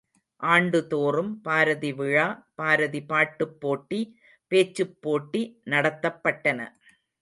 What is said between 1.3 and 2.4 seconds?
பாரதிவிழா,